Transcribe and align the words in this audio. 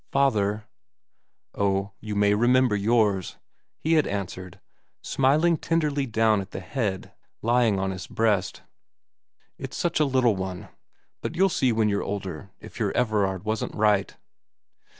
'Father 0.11 0.65
''Oh, 1.53 1.91
you 1.99 2.15
may 2.15 2.33
remember 2.33 2.75
yours,' 2.75 3.37
he 3.77 3.93
had 3.93 4.07
answered, 4.07 4.59
smiling 5.03 5.57
tenderly 5.57 6.07
down 6.07 6.41
at 6.41 6.49
the 6.49 6.59
head 6.59 7.13
lying 7.43 7.77
on 7.79 7.91
his 7.91 8.07
breast. 8.07 8.63
* 9.11 9.45
It's 9.59 9.77
such 9.77 9.99
a 9.99 10.05
little 10.05 10.35
one. 10.35 10.69
But 11.21 11.35
you'll 11.35 11.49
see 11.49 11.71
when 11.71 11.87
you're 11.87 12.01
older 12.01 12.49
if 12.59 12.79
your 12.79 12.91
Everard 12.97 13.45
wasn't 13.45 13.75
right.' 13.75 14.17